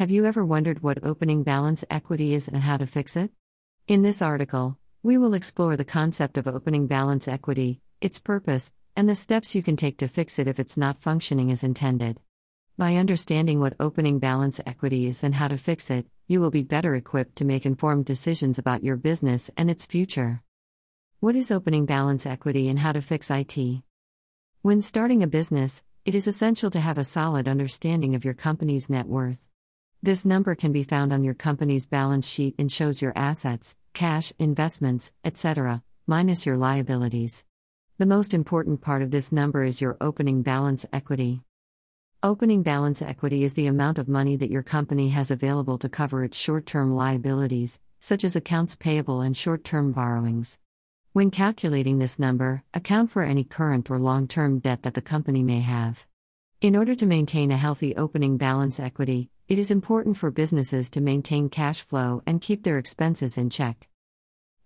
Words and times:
Have 0.00 0.10
you 0.10 0.24
ever 0.24 0.46
wondered 0.46 0.82
what 0.82 1.04
opening 1.04 1.42
balance 1.42 1.84
equity 1.90 2.32
is 2.32 2.48
and 2.48 2.62
how 2.62 2.78
to 2.78 2.86
fix 2.86 3.16
it? 3.16 3.30
In 3.86 4.00
this 4.00 4.22
article, 4.22 4.78
we 5.02 5.18
will 5.18 5.34
explore 5.34 5.76
the 5.76 5.84
concept 5.84 6.38
of 6.38 6.48
opening 6.48 6.86
balance 6.86 7.28
equity, 7.28 7.82
its 8.00 8.18
purpose, 8.18 8.72
and 8.96 9.06
the 9.06 9.14
steps 9.14 9.54
you 9.54 9.62
can 9.62 9.76
take 9.76 9.98
to 9.98 10.08
fix 10.08 10.38
it 10.38 10.48
if 10.48 10.58
it's 10.58 10.78
not 10.78 11.02
functioning 11.02 11.52
as 11.52 11.62
intended. 11.62 12.18
By 12.78 12.96
understanding 12.96 13.60
what 13.60 13.74
opening 13.78 14.18
balance 14.18 14.58
equity 14.64 15.06
is 15.06 15.22
and 15.22 15.34
how 15.34 15.48
to 15.48 15.58
fix 15.58 15.90
it, 15.90 16.06
you 16.26 16.40
will 16.40 16.50
be 16.50 16.62
better 16.62 16.94
equipped 16.94 17.36
to 17.36 17.44
make 17.44 17.66
informed 17.66 18.06
decisions 18.06 18.58
about 18.58 18.82
your 18.82 18.96
business 18.96 19.50
and 19.54 19.70
its 19.70 19.84
future. 19.84 20.42
What 21.18 21.36
is 21.36 21.50
opening 21.50 21.84
balance 21.84 22.24
equity 22.24 22.70
and 22.70 22.78
how 22.78 22.92
to 22.92 23.02
fix 23.02 23.30
IT? 23.30 23.82
When 24.62 24.80
starting 24.80 25.22
a 25.22 25.26
business, 25.26 25.84
it 26.06 26.14
is 26.14 26.26
essential 26.26 26.70
to 26.70 26.80
have 26.80 26.96
a 26.96 27.04
solid 27.04 27.46
understanding 27.46 28.14
of 28.14 28.24
your 28.24 28.32
company's 28.32 28.88
net 28.88 29.04
worth. 29.04 29.46
This 30.02 30.24
number 30.24 30.54
can 30.54 30.72
be 30.72 30.82
found 30.82 31.12
on 31.12 31.24
your 31.24 31.34
company's 31.34 31.86
balance 31.86 32.26
sheet 32.26 32.54
and 32.58 32.72
shows 32.72 33.02
your 33.02 33.12
assets, 33.14 33.76
cash, 33.92 34.32
investments, 34.38 35.12
etc., 35.24 35.82
minus 36.06 36.46
your 36.46 36.56
liabilities. 36.56 37.44
The 37.98 38.06
most 38.06 38.32
important 38.32 38.80
part 38.80 39.02
of 39.02 39.10
this 39.10 39.30
number 39.30 39.62
is 39.62 39.82
your 39.82 39.98
opening 40.00 40.40
balance 40.40 40.86
equity. 40.90 41.42
Opening 42.22 42.62
balance 42.62 43.02
equity 43.02 43.44
is 43.44 43.52
the 43.52 43.66
amount 43.66 43.98
of 43.98 44.08
money 44.08 44.36
that 44.36 44.50
your 44.50 44.62
company 44.62 45.10
has 45.10 45.30
available 45.30 45.76
to 45.76 45.90
cover 45.90 46.24
its 46.24 46.38
short 46.38 46.64
term 46.64 46.94
liabilities, 46.94 47.78
such 47.98 48.24
as 48.24 48.34
accounts 48.34 48.76
payable 48.76 49.20
and 49.20 49.36
short 49.36 49.64
term 49.64 49.92
borrowings. 49.92 50.58
When 51.12 51.30
calculating 51.30 51.98
this 51.98 52.18
number, 52.18 52.62
account 52.72 53.10
for 53.10 53.22
any 53.22 53.44
current 53.44 53.90
or 53.90 53.98
long 53.98 54.28
term 54.28 54.60
debt 54.60 54.82
that 54.84 54.94
the 54.94 55.02
company 55.02 55.42
may 55.42 55.60
have. 55.60 56.06
In 56.62 56.74
order 56.74 56.94
to 56.94 57.04
maintain 57.04 57.50
a 57.50 57.58
healthy 57.58 57.94
opening 57.96 58.38
balance 58.38 58.80
equity, 58.80 59.28
it 59.50 59.58
is 59.58 59.72
important 59.72 60.16
for 60.16 60.30
businesses 60.30 60.88
to 60.88 61.00
maintain 61.00 61.48
cash 61.48 61.82
flow 61.82 62.22
and 62.24 62.40
keep 62.40 62.62
their 62.62 62.78
expenses 62.78 63.36
in 63.36 63.50
check. 63.50 63.88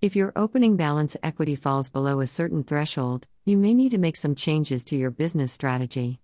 If 0.03 0.15
your 0.15 0.31
opening 0.37 0.77
balance 0.77 1.17
equity 1.23 1.57
falls 1.57 1.89
below 1.89 2.21
a 2.21 2.27
certain 2.27 2.63
threshold, 2.63 3.27
you 3.47 3.57
may 3.57 3.73
need 3.73 3.93
to 3.93 3.99
make 3.99 4.19
some 4.19 4.35
changes 4.35 4.85
to 4.85 4.97
your 4.97 5.11
business 5.11 5.53
strategy. 5.53 6.21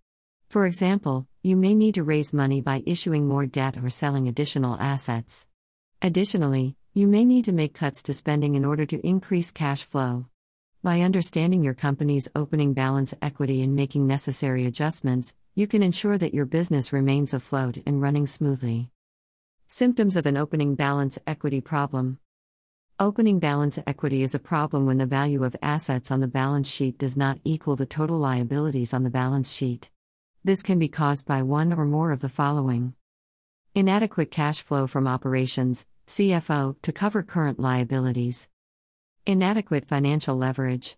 For 0.50 0.67
example, 0.67 1.27
you 1.42 1.56
may 1.56 1.75
need 1.75 1.94
to 1.94 2.02
raise 2.02 2.34
money 2.34 2.61
by 2.61 2.83
issuing 2.84 3.27
more 3.27 3.47
debt 3.47 3.83
or 3.83 3.89
selling 3.89 4.28
additional 4.28 4.78
assets. 4.78 5.47
Additionally, 6.02 6.77
you 6.92 7.06
may 7.06 7.24
need 7.24 7.47
to 7.47 7.52
make 7.52 7.72
cuts 7.72 8.02
to 8.02 8.12
spending 8.12 8.56
in 8.56 8.67
order 8.67 8.84
to 8.84 9.06
increase 9.06 9.52
cash 9.52 9.84
flow. 9.84 10.27
By 10.83 11.03
understanding 11.03 11.62
your 11.62 11.75
company's 11.75 12.31
opening 12.34 12.73
balance 12.73 13.14
equity 13.20 13.61
and 13.61 13.77
making 13.77 14.06
necessary 14.06 14.64
adjustments, 14.64 15.34
you 15.55 15.67
can 15.67 15.83
ensure 15.83 16.17
that 16.17 16.33
your 16.33 16.47
business 16.47 16.91
remains 16.91 17.34
afloat 17.34 17.77
and 17.84 18.00
running 18.00 18.27
smoothly. 18.27 18.89
Symptoms 19.67 20.17
of 20.17 20.25
an 20.25 20.39
opening 20.39 20.77
balance 20.77 21.19
equity 21.27 21.61
problem 21.61 22.19
Opening 22.98 23.39
balance 23.39 23.78
equity 23.86 24.23
is 24.23 24.34
a 24.34 24.39
problem 24.39 24.86
when 24.86 24.97
the 24.97 25.05
value 25.05 25.45
of 25.45 25.55
assets 25.61 26.11
on 26.11 26.20
the 26.20 26.27
balance 26.27 26.70
sheet 26.70 26.97
does 26.97 27.14
not 27.14 27.41
equal 27.45 27.77
the 27.77 27.84
total 27.84 28.17
liabilities 28.17 28.95
on 28.95 29.03
the 29.03 29.11
balance 29.11 29.53
sheet. 29.53 29.91
This 30.45 30.62
can 30.62 30.78
be 30.78 30.89
caused 30.89 31.27
by 31.27 31.42
one 31.42 31.75
or 31.75 31.84
more 31.84 32.11
of 32.11 32.23
the 32.23 32.31
following 32.31 32.95
inadequate 33.75 34.31
cash 34.31 34.62
flow 34.62 34.86
from 34.86 35.06
operations, 35.06 35.86
CFO, 36.06 36.81
to 36.81 36.91
cover 36.91 37.23
current 37.23 37.61
liabilities, 37.61 38.48
inadequate 39.26 39.86
financial 39.86 40.36
leverage, 40.36 40.96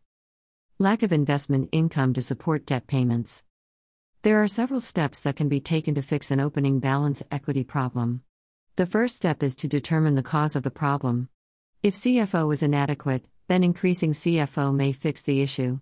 lack 0.78 1.02
of 1.02 1.12
investment 1.12 1.68
income 1.72 2.12
to 2.14 2.22
support 2.22 2.64
debt 2.64 2.86
payments. 2.86 3.44
There 4.22 4.42
are 4.42 4.48
several 4.48 4.80
steps 4.80 5.20
that 5.20 5.36
can 5.36 5.48
be 5.48 5.60
taken 5.60 5.94
to 5.96 6.02
fix 6.02 6.30
an 6.30 6.40
opening 6.40 6.78
balance 6.78 7.22
equity 7.30 7.64
problem. 7.64 8.22
The 8.76 8.86
first 8.86 9.16
step 9.16 9.42
is 9.42 9.56
to 9.56 9.68
determine 9.68 10.14
the 10.14 10.22
cause 10.22 10.54
of 10.54 10.62
the 10.62 10.70
problem. 10.70 11.28
If 11.82 11.94
CFO 11.94 12.52
is 12.54 12.62
inadequate, 12.62 13.24
then 13.48 13.64
increasing 13.64 14.12
CFO 14.12 14.74
may 14.74 14.92
fix 14.92 15.22
the 15.22 15.42
issue. 15.42 15.80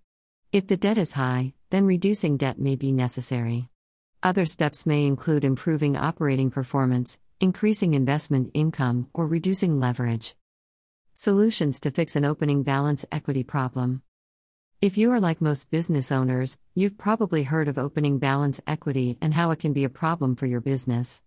If 0.53 0.67
the 0.67 0.77
debt 0.77 0.99
is 0.99 1.13
high, 1.13 1.53
then 1.69 1.85
reducing 1.85 2.37
debt 2.37 2.59
may 2.59 2.75
be 2.75 2.91
necessary. 2.91 3.69
Other 4.23 4.47
steps 4.47 4.87
may 4.87 5.07
include 5.07 5.45
improving 5.45 5.97
operating 5.97 6.51
performance, 6.51 7.19
increasing 7.39 7.95
investment 7.95 8.51
income, 8.55 9.09
or 9.15 9.27
reducing 9.27 9.79
leverage. 9.79 10.35
Solutions 11.23 11.81
to 11.81 11.91
fix 11.91 12.17
an 12.17 12.25
opening 12.25 12.63
balance 12.63 13.05
equity 13.13 13.43
problem. 13.43 14.01
If 14.81 14.97
you 14.97 15.11
are 15.13 15.21
like 15.21 15.43
most 15.43 15.71
business 15.71 16.11
owners, 16.11 16.57
you've 16.75 16.97
probably 16.97 17.43
heard 17.43 17.69
of 17.69 17.77
opening 17.77 18.19
balance 18.19 18.59
equity 18.67 19.19
and 19.21 19.35
how 19.35 19.51
it 19.51 19.59
can 19.59 19.75
be 19.75 19.85
a 19.85 19.91
problem 19.91 20.35
for 20.35 20.47
your 20.47 20.63
business. 20.63 21.21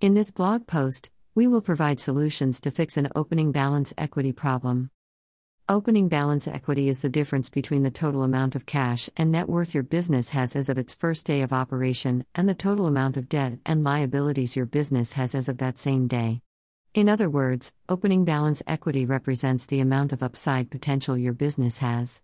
In 0.00 0.14
this 0.14 0.30
blog 0.30 0.66
post, 0.66 1.10
we 1.34 1.46
will 1.46 1.60
provide 1.60 2.00
solutions 2.00 2.58
to 2.62 2.70
fix 2.70 2.96
an 2.96 3.10
opening 3.14 3.52
balance 3.52 3.92
equity 3.98 4.32
problem. 4.32 4.88
Opening 5.68 6.08
balance 6.08 6.48
equity 6.48 6.88
is 6.88 7.00
the 7.00 7.10
difference 7.10 7.50
between 7.50 7.82
the 7.82 7.90
total 7.90 8.22
amount 8.22 8.54
of 8.54 8.64
cash 8.64 9.10
and 9.14 9.30
net 9.30 9.46
worth 9.46 9.74
your 9.74 9.82
business 9.82 10.30
has 10.30 10.56
as 10.56 10.70
of 10.70 10.78
its 10.78 10.94
first 10.94 11.26
day 11.26 11.42
of 11.42 11.52
operation 11.52 12.24
and 12.34 12.48
the 12.48 12.54
total 12.54 12.86
amount 12.86 13.18
of 13.18 13.28
debt 13.28 13.58
and 13.66 13.84
liabilities 13.84 14.56
your 14.56 14.64
business 14.64 15.12
has 15.12 15.34
as 15.34 15.50
of 15.50 15.58
that 15.58 15.76
same 15.76 16.08
day. 16.08 16.40
In 16.94 17.08
other 17.08 17.28
words, 17.28 17.74
opening 17.88 18.24
balance 18.24 18.62
equity 18.68 19.04
represents 19.04 19.66
the 19.66 19.80
amount 19.80 20.12
of 20.12 20.22
upside 20.22 20.70
potential 20.70 21.18
your 21.18 21.32
business 21.32 21.78
has. 21.78 22.22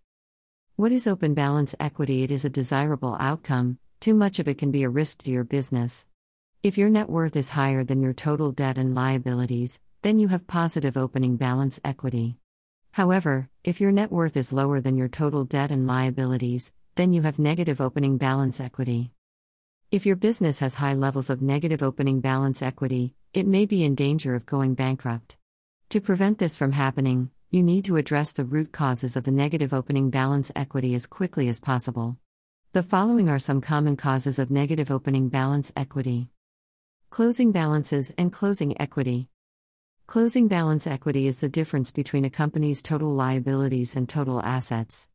What 0.77 0.93
is 0.93 1.09
open 1.09 1.35
balance 1.35 1.75
equity? 1.81 2.23
It 2.23 2.31
is 2.31 2.45
a 2.45 2.51
desirable 2.51 3.17
outcome, 3.19 3.81
too 3.99 4.15
much 4.15 4.39
of 4.39 4.47
it 4.47 4.59
can 4.59 4.71
be 4.71 4.85
a 4.85 4.89
risk 4.89 5.25
to 5.25 5.31
your 5.33 5.43
business. 5.43 6.07
If 6.63 6.79
your 6.79 6.89
net 6.89 7.11
worth 7.11 7.35
is 7.35 7.51
higher 7.51 7.83
than 7.83 8.01
your 8.01 8.13
total 8.13 8.53
debt 8.53 8.79
and 8.79 8.95
liabilities, 8.95 9.81
then 10.03 10.21
you 10.21 10.29
have 10.29 10.47
positive 10.47 10.97
opening 10.97 11.37
balance 11.37 11.81
equity. 11.83 12.37
However, 12.93 13.49
if 13.65 13.81
your 13.81 13.91
net 13.91 14.13
worth 14.13 14.37
is 14.37 14.53
lower 14.53 14.81
than 14.81 14.97
your 14.97 15.09
total 15.09 15.45
debt 15.45 15.73
and 15.73 15.89
liabilities, 15.89 16.71
then 16.95 17.13
you 17.13 17.23
have 17.23 17.41
negative 17.41 17.81
opening 17.81 18.19
balance 18.19 18.61
equity. 18.61 19.11
If 19.91 20.07
your 20.07 20.15
business 20.15 20.61
has 20.61 20.77
high 20.77 20.95
levels 20.95 21.31
of 21.31 21.43
negative 21.43 21.83
opening 21.83 22.21
balance 22.21 22.63
equity, 22.63 23.15
it 23.35 23.45
may 23.45 23.67
be 23.67 23.83
in 23.83 23.97
danger 23.97 24.37
of 24.37 24.47
going 24.47 24.75
bankrupt. 24.75 25.37
To 25.89 26.01
prevent 26.01 26.39
this 26.39 26.57
from 26.57 26.71
happening, 26.71 27.31
you 27.51 27.65
need 27.65 27.85
to 27.87 27.97
address 27.97 28.33
the 28.33 28.45
root 28.45 28.71
causes 28.71 29.17
of 29.17 29.25
the 29.25 29.33
negative 29.33 29.73
opening 29.73 30.09
balance 30.11 30.53
equity 30.55 30.95
as 30.95 31.09
quickly 31.09 31.49
as 31.49 31.59
possible. 31.59 32.19
The 32.73 32.85
following 32.85 33.29
are 33.29 33.41
some 33.41 33.61
common 33.61 33.97
causes 33.97 34.39
of 34.39 34.49
negative 34.49 34.93
opening 34.93 35.29
balance 35.29 35.73
equity 35.75 36.31
Closing 37.11 37.51
balances 37.51 38.15
and 38.17 38.33
closing 38.33 38.81
equity. 38.81 39.29
Closing 40.07 40.47
balance 40.47 40.87
equity 40.87 41.27
is 41.27 41.39
the 41.39 41.49
difference 41.49 41.91
between 41.91 42.25
a 42.25 42.31
company's 42.31 42.85
total 42.85 43.13
liabilities 43.13 43.97
and 43.97 44.09
total 44.09 44.41
assets. 44.41 45.09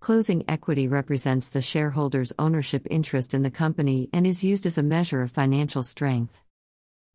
Closing 0.00 0.44
equity 0.46 0.86
represents 0.86 1.48
the 1.48 1.60
shareholders' 1.60 2.32
ownership 2.38 2.86
interest 2.88 3.34
in 3.34 3.42
the 3.42 3.50
company 3.50 4.08
and 4.12 4.26
is 4.26 4.44
used 4.44 4.64
as 4.64 4.78
a 4.78 4.82
measure 4.82 5.22
of 5.22 5.30
financial 5.30 5.82
strength. 5.82 6.40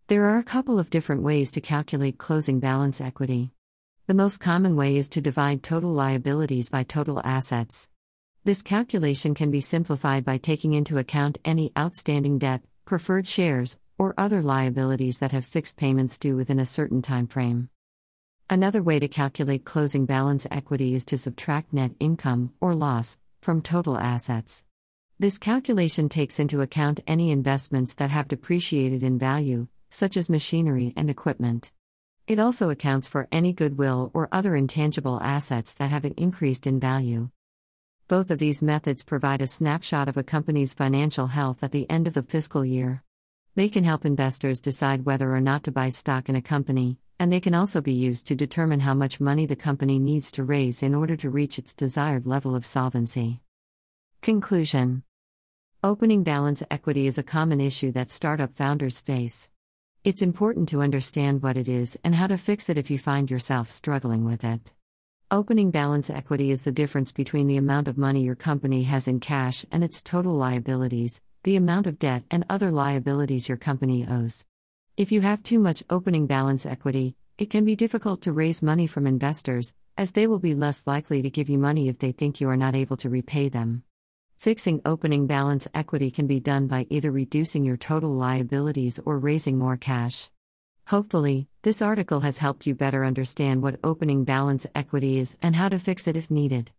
There 0.07 0.25
are 0.25 0.38
a 0.38 0.44
couple 0.44 0.77
of 0.77 0.89
different 0.89 1.23
ways 1.23 1.49
to 1.53 1.61
calculate 1.61 2.17
closing 2.17 2.59
balance 2.59 2.99
equity. 2.99 3.51
The 4.07 4.13
most 4.13 4.39
common 4.39 4.75
way 4.75 4.97
is 4.97 5.07
to 5.09 5.21
divide 5.21 5.63
total 5.63 5.94
liabilities 5.94 6.69
by 6.69 6.83
total 6.83 7.21
assets. 7.23 7.89
This 8.44 8.61
calculation 8.61 9.33
can 9.33 9.50
be 9.50 9.61
simplified 9.61 10.25
by 10.25 10.38
taking 10.38 10.73
into 10.73 10.97
account 10.97 11.38
any 11.45 11.71
outstanding 11.79 12.38
debt, 12.38 12.63
preferred 12.83 13.25
shares, 13.25 13.77
or 13.97 14.13
other 14.17 14.41
liabilities 14.41 15.19
that 15.19 15.31
have 15.31 15.45
fixed 15.45 15.77
payments 15.77 16.19
due 16.19 16.35
within 16.35 16.59
a 16.59 16.65
certain 16.65 17.01
time 17.01 17.27
frame. 17.27 17.69
Another 18.49 18.83
way 18.83 18.99
to 18.99 19.07
calculate 19.07 19.63
closing 19.63 20.05
balance 20.05 20.45
equity 20.51 20.93
is 20.93 21.05
to 21.05 21.17
subtract 21.17 21.71
net 21.73 21.91
income 21.99 22.53
or 22.59 22.75
loss 22.75 23.17
from 23.41 23.61
total 23.61 23.97
assets. 23.97 24.65
This 25.17 25.37
calculation 25.37 26.09
takes 26.09 26.39
into 26.39 26.61
account 26.61 26.99
any 27.07 27.31
investments 27.31 27.93
that 27.95 28.09
have 28.09 28.27
depreciated 28.27 29.01
in 29.01 29.17
value, 29.17 29.67
such 29.89 30.17
as 30.17 30.29
machinery 30.29 30.93
and 30.97 31.09
equipment. 31.09 31.71
It 32.27 32.39
also 32.39 32.69
accounts 32.69 33.07
for 33.07 33.27
any 33.31 33.53
goodwill 33.53 34.12
or 34.13 34.27
other 34.31 34.56
intangible 34.56 35.21
assets 35.21 35.73
that 35.75 35.91
have 35.91 36.06
increased 36.18 36.68
in 36.68 36.79
value. 36.79 37.29
Both 38.09 38.29
of 38.29 38.39
these 38.39 38.62
methods 38.62 39.03
provide 39.03 39.41
a 39.41 39.47
snapshot 39.47 40.09
of 40.09 40.18
a 40.18 40.23
company's 40.23 40.73
financial 40.73 41.27
health 41.27 41.63
at 41.63 41.71
the 41.71 41.89
end 41.89 42.07
of 42.07 42.13
the 42.13 42.23
fiscal 42.23 42.65
year. 42.65 43.03
They 43.56 43.69
can 43.69 43.83
help 43.83 44.03
investors 44.03 44.59
decide 44.59 45.06
whether 45.06 45.33
or 45.33 45.41
not 45.41 45.63
to 45.63 45.71
buy 45.71 45.89
stock 45.89 46.27
in 46.27 46.35
a 46.35 46.41
company, 46.41 46.97
and 47.19 47.31
they 47.31 47.39
can 47.39 47.56
also 47.56 47.81
be 47.81 47.94
used 47.94 48.27
to 48.27 48.36
determine 48.36 48.81
how 48.81 48.94
much 48.94 49.19
money 49.19 49.45
the 49.45 49.56
company 49.56 50.00
needs 50.00 50.31
to 50.31 50.44
raise 50.44 50.83
in 50.83 50.95
order 50.95 51.15
to 51.15 51.30
reach 51.30 51.57
its 51.57 51.74
desired 51.74 52.25
level 52.25 52.56
of 52.56 52.65
solvency. 52.65 53.42
Conclusion 54.21 55.04
Opening 55.83 56.24
balance 56.24 56.63
equity 56.71 57.07
is 57.07 57.18
a 57.18 57.24
common 57.24 57.60
issue 57.60 57.92
that 57.92 58.10
startup 58.10 58.56
founders 58.56 59.00
face. 59.00 59.50
It's 60.04 60.21
important 60.21 60.69
to 60.69 60.81
understand 60.81 61.44
what 61.44 61.57
it 61.57 61.68
is 61.68 61.98
and 62.04 62.15
how 62.15 62.27
to 62.27 62.38
fix 62.38 62.69
it 62.69 62.77
if 62.77 62.89
you 62.89 62.98
find 62.98 63.30
yourself 63.30 63.69
struggling 63.69 64.25
with 64.25 64.44
it. 64.44 64.71
Opening 65.30 65.71
balance 65.71 66.09
equity 66.09 66.51
is 66.51 66.62
the 66.62 66.71
difference 66.71 67.12
between 67.12 67.48
the 67.48 67.57
amount 67.57 67.88
of 67.88 67.98
money 67.98 68.24
your 68.24 68.36
company 68.36 68.83
has 68.83 69.07
in 69.07 69.19
cash 69.19 69.66
and 69.71 69.83
its 69.83 70.01
total 70.01 70.33
liabilities, 70.33 71.21
the 71.44 71.56
amount 71.56 71.88
of 71.88 72.00
debt 72.00 72.24
and 72.30 72.45
other 72.50 72.69
liabilities 72.69 73.50
your 73.50 73.57
company 73.57 74.06
owes. 74.07 74.45
If 74.95 75.12
you 75.12 75.22
have 75.22 75.42
too 75.42 75.57
much 75.57 75.84
opening 75.90 76.28
balance 76.28 76.68
equity, 76.68 77.16
it 77.40 77.50
can 77.50 77.66
be 77.66 77.75
difficult 77.75 78.22
to 78.22 78.31
raise 78.31 78.62
money 78.62 78.86
from 78.86 79.07
investors, 79.07 79.74
as 79.98 80.12
they 80.12 80.28
will 80.28 80.38
be 80.38 80.54
less 80.54 80.84
likely 80.86 81.24
to 81.24 81.31
give 81.31 81.50
you 81.50 81.57
money 81.57 81.90
if 81.90 81.98
they 81.98 82.12
think 82.12 82.40
you 82.40 82.48
are 82.50 82.56
not 82.56 82.75
able 82.75 82.95
to 82.98 83.10
repay 83.10 83.50
them. 83.50 83.81
Fixing 84.38 84.84
opening 84.86 85.25
balance 85.25 85.68
equity 85.74 86.12
can 86.12 86.28
be 86.28 86.40
done 86.40 86.68
by 86.68 86.86
either 86.92 87.12
reducing 87.12 87.66
your 87.66 87.75
total 87.75 88.12
liabilities 88.13 89.00
or 89.04 89.18
raising 89.18 89.57
more 89.57 89.78
cash. 89.78 90.30
Hopefully, 90.86 91.48
this 91.63 91.81
article 91.81 92.19
has 92.19 92.38
helped 92.38 92.68
you 92.68 92.75
better 92.75 93.04
understand 93.04 93.63
what 93.63 93.80
opening 93.84 94.25
balance 94.25 94.68
equity 94.75 95.18
is 95.18 95.36
and 95.42 95.56
how 95.56 95.69
to 95.69 95.80
fix 95.80 96.07
it 96.07 96.16
if 96.16 96.30
needed. 96.30 96.69